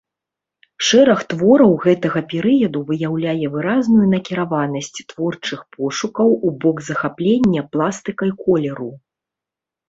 Шэраг 0.85 1.19
твораў 1.33 1.73
гэтага 1.83 2.19
перыяду 2.31 2.81
выяўляе 2.89 3.45
выразную 3.55 4.05
накіраванасць 4.15 4.89
творчых 5.11 5.59
пошукаў 5.77 6.29
у 6.39 6.49
бок 6.65 6.77
захаплення 6.89 7.61
пластыкай 7.77 8.35
колеру. 8.43 8.91